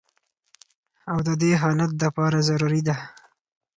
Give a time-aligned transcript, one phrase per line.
[1.11, 2.95] او د دې حالت د پاره ضروري ده